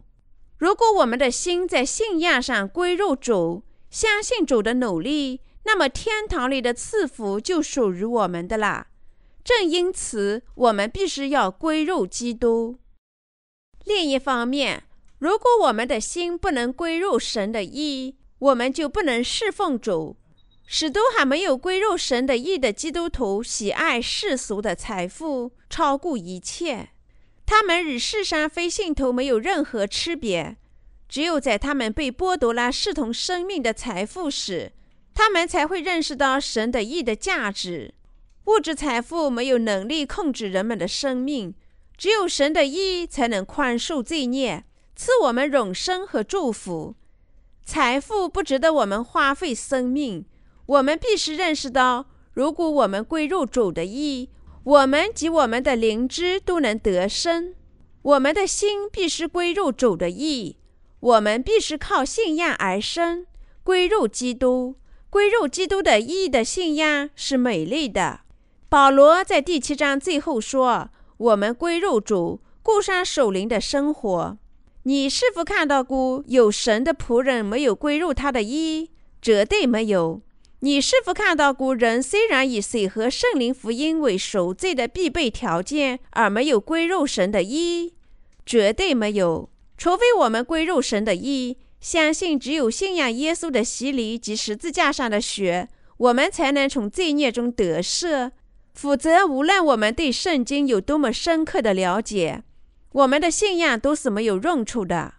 [0.57, 8.87] 如果我们的心在信仰上归入主，相信主的努力，那么天堂里的赐福就属于我们的啦。
[9.43, 12.79] 正因此，我们必须要归入基督。
[13.85, 14.85] 另一方面，
[15.19, 20.17] 如果我们的心不能归入神的意，我们就不能侍奉主。
[20.73, 26.91] 使徒还没有归入神的意的基督徒，喜爱世俗的财富，超过一切。
[27.45, 30.59] 他们与世上非信徒没有任何区别，
[31.09, 34.71] 只有在他们被剥夺了视同生命的财富时，
[35.13, 37.93] 他们才会认识到神的义的价值。
[38.45, 41.53] 物质财富没有能力控制人们的生命，
[41.97, 46.95] 只有神的义才能宽恕罪孽，赐我们永生和祝福。
[47.65, 50.27] 财富不值得我们花费生命。
[50.71, 54.31] 我们必须认识到，如果我们归入主的意。
[54.63, 57.55] 我们及我们的灵知都能得生，
[58.03, 60.59] 我们的心必须归入主的意，
[61.01, 63.27] 我们必须靠信仰而生，
[63.65, 64.77] 归入基督，
[65.09, 68.21] 归入基督的意的信仰是美丽的。
[68.69, 74.39] 保罗在第七章最后说：“我们归入主，过上守灵的生活。”
[74.85, 78.91] 你是否看到过有神的仆人没有归入他的意？
[79.23, 80.21] 绝对没有。
[80.63, 87.95] 你是否看到过人虽然以水和圣灵福音为赎罪的必备条件，而没有归入神的意？
[88.45, 89.49] 绝对没有。
[89.79, 98.33] 除非我们归入神的意，相信只有信仰耶稣的洗礼及十字架上的血，我们才能从罪孽中得赦。
[98.75, 102.43] 否则，无论我们对圣经有多么深刻的了解，
[102.93, 105.15] 我们的信仰都是没有用处的。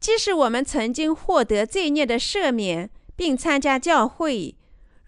[0.00, 4.54] 即使我们曾经获得罪孽的赦免，并参加教会。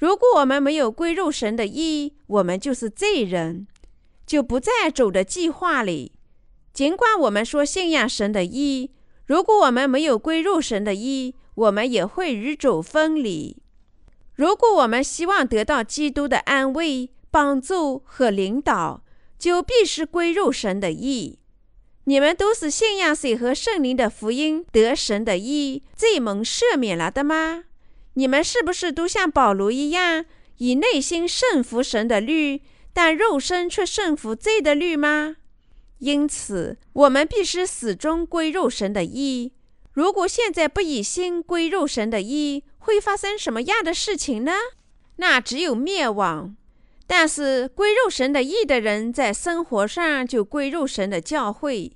[0.01, 3.67] 如果我们没有归入神的意，我们就是罪人，
[4.27, 6.13] 就不在主的计划里。
[6.73, 8.93] 尽管我们说信仰神的意，
[9.27, 13.59] 如果我们没有归入神的意，我们也会与主分离。
[14.35, 19.05] 如果我们希望得到基督的安慰、帮助和领导，
[19.39, 21.39] 就必须归入神的意。
[22.05, 27.65] 你们都是信仰水和圣灵的福音得神的意，罪蒙赦免了的吗？
[28.21, 30.27] 你们是不是都像保罗一样，
[30.59, 32.61] 以内心胜服神的律，
[32.93, 35.37] 但肉身却胜服罪的律吗？
[36.01, 39.55] 因此，我们必须始终归肉神的意。
[39.95, 44.53] 如果现在不以心归肉神的意，会发生什么样的事情呢？
[45.17, 46.55] 那只有灭亡。
[47.07, 51.93] 但是，归肉神的意的人，在生活上就归肉神的教会。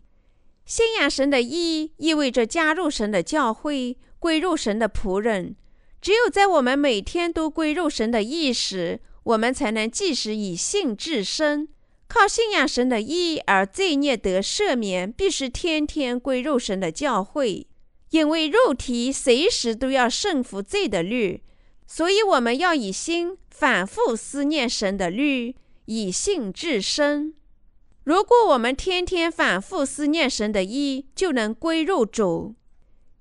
[0.65, 5.57] 信仰神的意，意味着加入神的教会，归入神的仆人。
[6.05, 11.67] 只有在我们每天都归入神的意识，我们才能即时以信至生，
[12.07, 15.11] 靠信仰神的意而罪孽得赦免。
[15.11, 17.67] 必须天天归入神的教会，
[18.11, 21.43] 因为肉体随时都要胜服罪的律，
[21.87, 27.33] 所以我们要以心反复思念神的律，以信至生。
[28.03, 32.57] 如果我们天天反复思念神的意，就能归入主。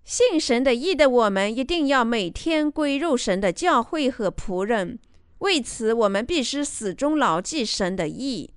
[0.04, 5.00] 信神的意的我们，一定要每天归入神的教会和仆人。
[5.40, 8.54] 为此，我们必须始终牢记神的意。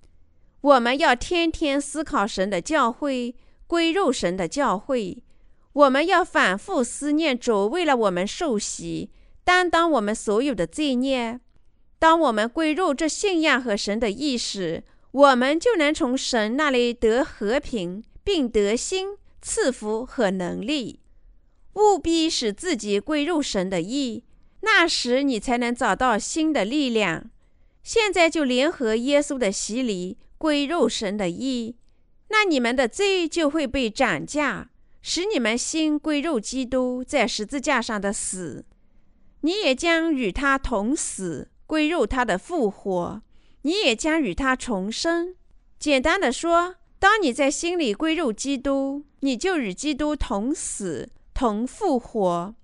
[0.61, 3.35] 我们要天天思考神的教会，
[3.67, 5.23] 归入神的教会。
[5.73, 9.11] 我们要反复思念主为了我们受洗，
[9.45, 11.39] 担当我们所有的罪孽。
[11.99, 14.83] 当我们归入这信仰和神的意识，
[15.13, 21.01] 我们就能从神那里得和平，并得心赐福和能力。
[21.77, 24.25] 务必使自己归入神的意，
[24.61, 27.31] 那时你才能找到新的力量。
[27.83, 31.77] 现在就联合耶稣的洗礼，归入神的意，
[32.29, 34.71] 那你们的罪就会被斩价，
[35.01, 38.65] 使你们心归入基督在十字架上的死，
[39.43, 43.23] 你也将与他同死，归入他的复活。
[43.63, 45.35] 你也将与他重生。
[45.79, 52.55] 简单的说，当你在心里归入基督，你就与基督同死、同复活，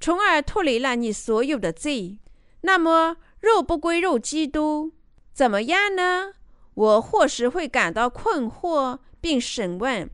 [0.00, 2.18] 从而脱离了你所有的罪。
[2.62, 4.92] 那么，肉不归肉基督，
[5.34, 6.32] 怎么样呢？
[6.72, 10.08] 我或许会感到困惑，并审问：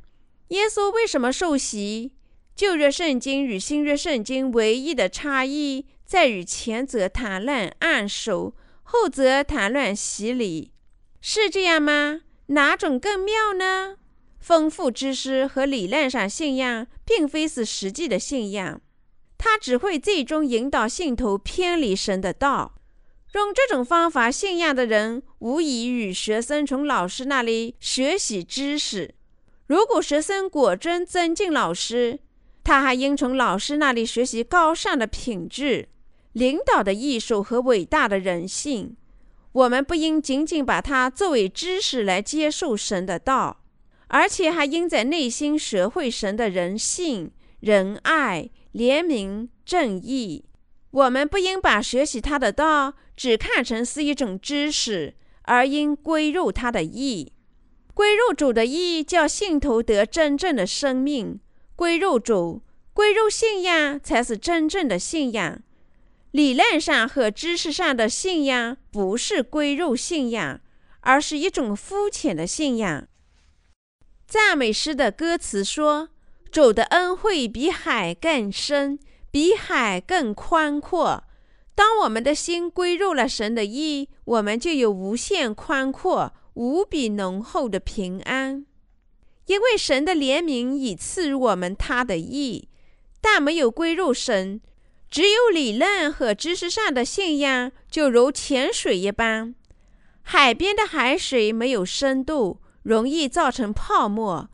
[0.49, 2.11] 耶稣为什么受洗？
[2.57, 8.57] 旧约圣经与新约圣经唯一的差异在于前则谈论按手。
[8.83, 10.73] 后则谈论洗礼，
[11.21, 12.23] 是这样吗？
[12.47, 13.97] 哪种更妙呢？
[14.43, 18.81] 丰富知识和理论上信仰，并非是实际的信仰，
[19.39, 22.75] 它只会最终引导信徒偏离神的道。
[23.35, 29.15] 用这种方法信仰的人，无疑与学生从老师那里学习知识。
[29.69, 32.19] 如果学生果真尊敬老师，
[32.65, 35.89] 他还应从老师那里学习高尚的品质。
[36.33, 38.97] 领导的艺术和伟大的人性，
[39.53, 43.62] 我们不应仅仅把它作为知识来接受神的道，
[44.13, 50.45] 而且还应在内心学会神的人性、仁爱、怜悯、正义。
[50.91, 57.33] 我们不应把学习他的道只看成是一种知识，而应归入他的义。
[57.95, 61.41] 归入主的义，叫信徒得真正的生命。
[61.75, 62.61] 归入主，
[62.93, 65.63] 归入信仰，才是真正的信仰。
[66.33, 70.61] 理论上和知识上的信仰不是归入信仰，
[71.01, 73.09] 而是一种肤浅的信仰。
[74.33, 76.09] 赞美诗的歌词说
[76.51, 78.99] ：“主的恩惠比海更深，
[79.31, 81.25] 比海更宽阔。”
[81.77, 88.65] 当我们的心归入了神的意，我们就有无限宽阔、无比浓厚的平安，
[89.49, 92.71] 因为神的怜悯已赐予我们他的意，
[93.21, 94.63] 但没有归入神。
[95.11, 99.55] 只有理论和知识上的信仰，就如潜水一般。
[100.23, 104.49] 海边的海水没有深度，容易造成泡沫；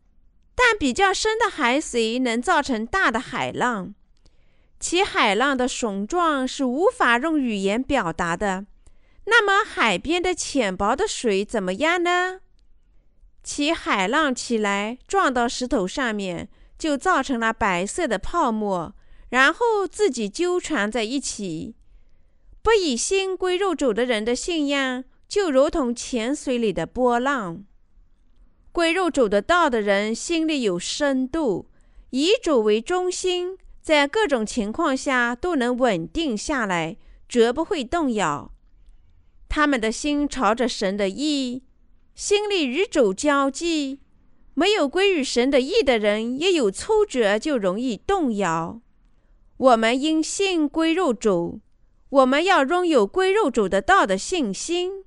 [0.55, 3.95] 但比较深的海水能造成大的海浪。
[4.81, 8.67] 其海浪的雄壮是无法用语言表达的。
[9.25, 12.41] 那么，海边的浅薄的水怎么样呢？
[13.43, 16.49] 其海浪起来撞到石头上面，
[16.79, 18.95] 就造成了白色的泡沫。
[19.31, 21.75] 然后自己纠缠在一起，
[22.63, 27.65] 不以心归肉主的人的信仰，就如同浅水里的波浪。
[28.79, 31.67] 归入主的道的人，心里有深度，
[32.11, 36.97] 以主为中心，在各种情况下都能稳定下来，
[37.29, 38.53] 绝不会动摇。
[39.49, 41.65] 他们的心朝着神的意，
[42.15, 43.99] 心里与主交际。
[44.55, 48.81] 没有归于神的意的人，一有挫折就容易动摇。
[49.57, 51.59] 我们因信归入主，
[52.11, 55.05] 我们要拥有归入主的道的信心，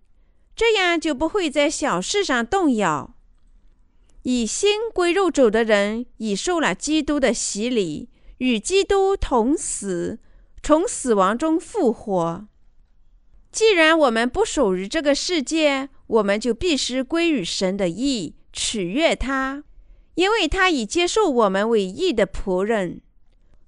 [0.54, 3.16] 这样就不会在小事上动摇。
[4.24, 10.20] 以心归入主的人，已受了基督的洗礼，与基督同死，
[10.62, 12.48] 从死亡中复活。
[13.52, 19.64] 既然我们不属于这个世界，我们就必须归于神的意，取悦他，
[20.16, 23.02] 因为他已接受我们为义的仆人。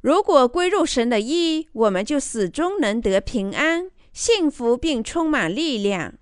[0.01, 6.13] 如果归入神的意，我们就始终能得平安、幸福，并充满力量。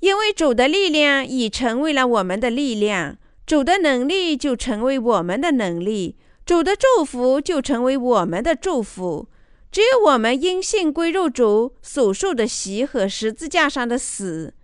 [0.00, 6.16] 因为主的力量已成为了我们的力量，主的能力就成为我们的能力，
[6.46, 9.28] 主的祝福就成为我们的祝福。
[9.70, 14.54] 只有我们因信归入主所受的喜和十字架上的死，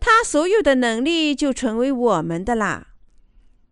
[0.00, 2.88] 他所有的能力就成为我们的啦。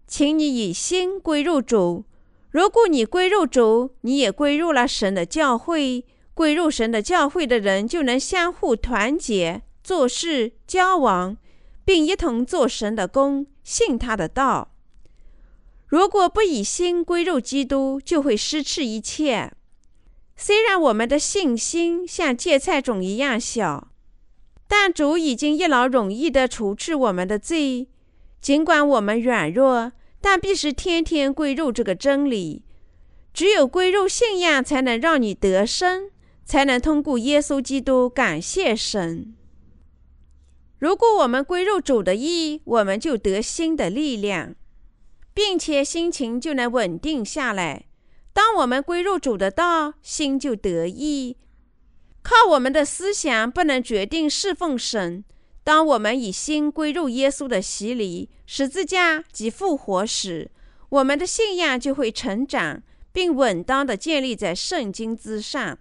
[0.06, 2.04] 请你以心归入主。
[2.50, 6.04] 如果你归入主，你也归入了神的教会。
[6.34, 11.36] 归入神的教会的人，就能相互团结、做事、交往，
[11.84, 14.72] 并一同做神的工，信他的道。
[15.86, 19.52] 如果不以心归入基督，就会失去一切。
[20.36, 23.88] 虽然我们的信心像芥菜种一样小，
[24.66, 27.88] 但主已经一劳永逸地除去我们的罪。
[28.40, 29.92] 尽管我们软弱。
[30.26, 32.62] 但必须天天归入这个真理，
[33.34, 36.10] 只有归入信仰，才能让你得生，
[36.46, 39.34] 才能通过耶稣基督感谢神。
[40.84, 44.54] 如果我们归入主的意，我们就得新的力量，
[45.32, 47.86] 并且心情就能稳定下来。
[48.34, 51.38] 当我们归入主的道，心就得意。
[52.22, 55.24] 靠我们的思想不能决定侍奉神。
[55.62, 60.50] 当我们以心归入耶稣的洗礼、十字架及复活时，
[60.90, 65.78] 我们的信仰就会成长，并稳当的建立在圣经之上。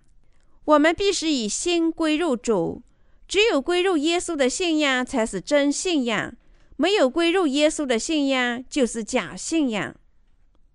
[0.63, 2.81] 我们必须以心归入主，
[3.28, 6.36] 只有归入耶稣的信仰才是真信仰，
[6.78, 9.95] 没有归入耶稣的信仰就是假信仰。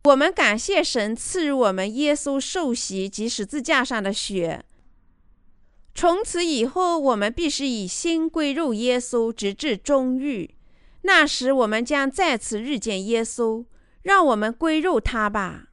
[0.04, 4.64] 我们感谢神赐予我们耶稣受洗及十字架上的血。
[5.94, 10.48] 从此以后，我们必须以心归入耶稣，直至终日。
[11.02, 13.64] 那时，我们将再次遇见耶稣。
[14.02, 15.64] 让我们归入他吧。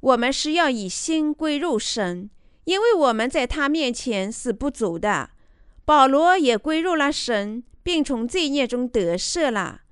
[0.00, 2.30] 我们是要以心归入神。
[2.64, 5.30] 因为我们在他面前是不足的，
[5.84, 9.82] 保罗也归入了神，并从罪孽中得赦了。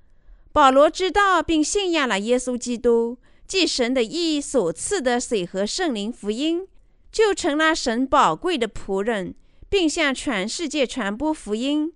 [0.51, 3.17] 保罗知道并信仰了耶稣基督，
[3.47, 6.67] 即神的意所赐的水和圣灵福音，
[7.11, 9.35] 就成了神宝贵的仆人，
[9.69, 11.93] 并向全世界传播福音。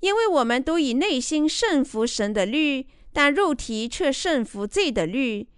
[0.00, 5.48] 因为我们都以内心顺服神的律，但肉体却顺服罪的律，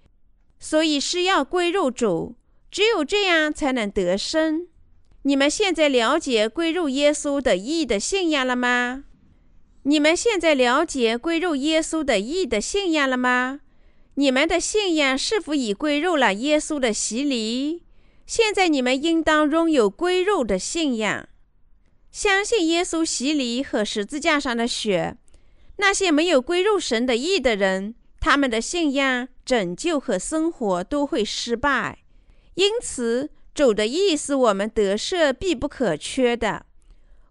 [0.61, 2.37] 所以是要归入主。
[2.71, 4.69] 只有这样才能得生。
[5.29, 9.05] 你们现在了解归入耶稣的义的信仰了吗？
[9.83, 13.61] 你们现在了解归入耶稣的义的信仰了吗？
[14.15, 17.83] 你们的信仰是否已归入了耶稣的洗礼？
[18.25, 21.29] 现在你们应当拥有归入的信仰，
[22.11, 25.19] 相信耶稣洗礼和十字架上的血。
[25.77, 31.99] 那些没有归入神的义的人，他们的信仰、拯救和生活都会失败。
[32.55, 36.65] 因此，主的意是我们得赦必不可缺的。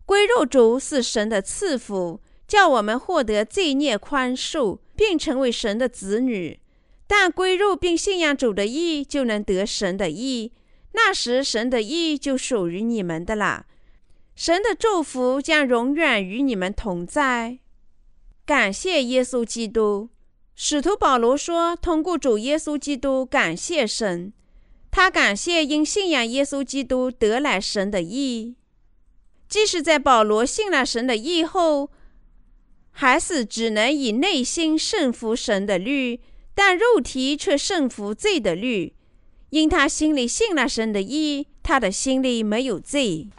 [0.06, 6.60] 归入主是神的赐福，叫我们获得罪孽宽恕，并成为神的子女。
[7.08, 10.52] 但归入并信仰主的意，就能得神的意。
[10.92, 13.66] 那时，神的意就属于你们的了。
[14.36, 17.60] 神的祝福将永远与你们同在。
[18.46, 20.10] 感谢耶稣基督。
[20.54, 24.34] 使徒保罗说：“通过主耶稣基督，感谢神。”
[24.90, 28.56] 他感谢因信仰耶稣基督得来神的义，
[29.48, 31.92] 即使在保罗信了神的义后，
[32.92, 36.20] 还是只能以内心胜服神的律，
[36.56, 38.94] 但肉体却胜服罪的律。
[39.52, 43.30] 因他心里信了神的义，他的心里没有罪。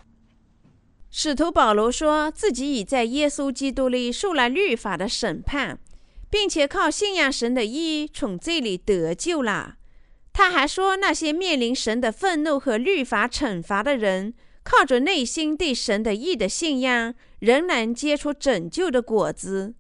[1.11, 5.81] 使徒保罗说自己已在耶稣基督里受了律法的审判，
[6.31, 9.78] 并且靠信仰神的义从罪里得救了。
[10.39, 19.75] 他还说，那些面临神的愤怒和律法惩罚的人，靠着内心对神的义的信仰，仍能结出拯救的果子。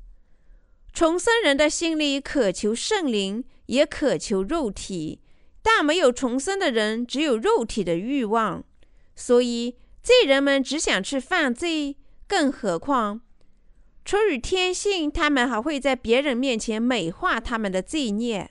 [0.92, 5.20] 重生人的心里渴求圣灵，也渴求肉体，
[5.62, 8.64] 但没有重生的人只有肉体的欲望，
[9.14, 11.96] 所以罪人们只想去犯罪。
[12.26, 13.20] 更何况，
[14.04, 18.50] 出于天性，他们还会在别人面前美化他们的罪孽。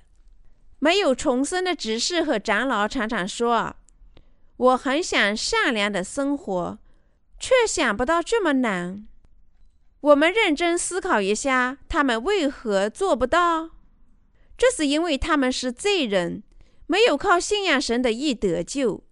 [0.80, 3.76] 没有重生的执事和长老常常说
[4.58, 6.78] ：“我很想善良的生活，
[7.40, 9.08] 却想不到这么难。”
[10.02, 13.72] 我们认真思考一下，他们为何做不到？
[14.56, 16.44] 这是因为他们是罪人，
[16.86, 19.04] 没有靠信仰神的义得救。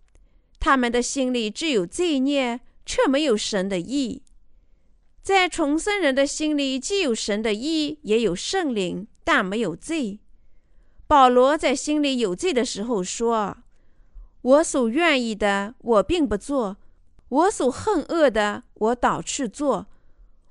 [0.60, 4.24] 他们的心里只有罪孽，却没有神的义。
[5.24, 10.20] 在重生人的心里，既有神的义，也有圣灵，但没有罪。
[11.08, 13.58] 保罗在心里有罪的时候说
[14.42, 16.78] ：“我所愿意的，我并不做；
[17.30, 19.86] 我所恨恶的，我倒去做。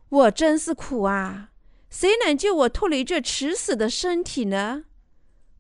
[0.09, 1.50] 我真是苦啊！
[1.90, 4.84] 谁能救我脱离这迟死的身体呢？”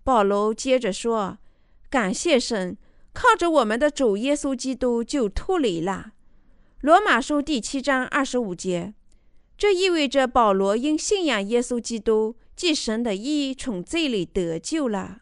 [0.04, 1.38] 保罗接着说
[1.90, 2.76] ：“感谢神，
[3.12, 6.12] 靠着我们的主耶稣基督就脱离了。”
[6.82, 8.94] 罗马书第七章二十五节，
[9.56, 12.36] 这意味着保罗因信仰耶稣基督。
[12.56, 15.18] 即神的意从罪里得救了。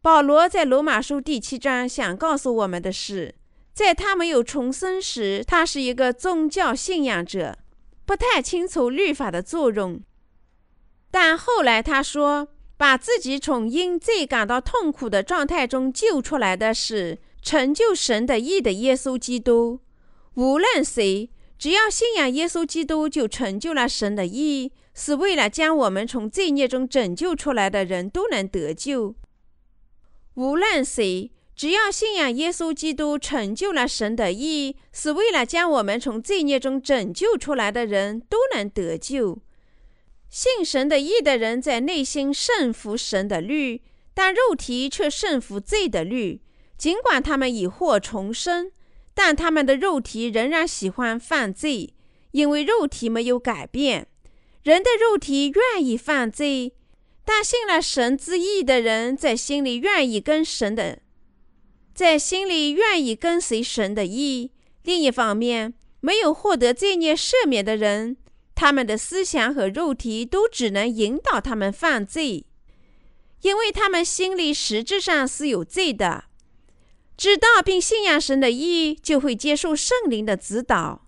[0.00, 3.34] 保罗在罗马书第七章想告诉我们的是，
[3.74, 7.58] 在他没有重生时，他是一个宗教信仰者，
[8.06, 10.00] 不太清楚律法的作用。
[11.10, 19.80] 但后来他说，把自己从因罪感到痛苦的状态中救出来的是成就神的意的耶稣基督。
[20.34, 24.72] 无论谁，只要信仰耶稣基督，就成就了神的意。
[24.98, 29.14] 是为了将我们从罪孽中拯救出来的人都能得救。
[30.34, 39.38] 无论谁，只要信仰耶稣基督，成就了神的意，是为了将我们从罪孽中拯救出来的人都能得救。
[40.28, 43.82] 信神的意的人在内心胜服神的律，
[44.12, 46.42] 但肉体却胜服罪的律。
[46.76, 48.72] 尽管他们已获重生，
[49.14, 51.94] 但他们的肉体仍然喜欢犯罪，
[52.32, 54.08] 因为肉体没有改变。
[54.62, 56.74] 人的肉体愿意犯罪，
[57.24, 61.00] 但信了神之意的人，在心里愿意跟神的，
[61.94, 64.52] 在心里愿意跟随神的意。
[64.82, 68.16] 另一方面，没有获得罪孽赦免的人，
[68.54, 72.46] 他们的思想和肉体都只能引导他们犯罪，
[73.42, 76.24] 因为他们心里实质上是有罪的。
[77.16, 81.07] 知道并信仰神的意，就会接受圣灵的指导。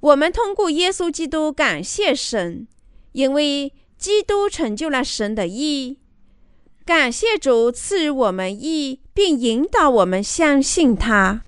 [0.00, 2.66] 我们通过耶稣基督感谢神，
[3.12, 5.98] 因为基督成就了神的意。
[6.84, 11.42] 感谢主赐予我们意，并引导我们相信他。